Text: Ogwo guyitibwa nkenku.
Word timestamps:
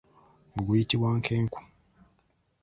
Ogwo 0.55 0.61
guyitibwa 0.67 1.09
nkenku. 1.19 1.59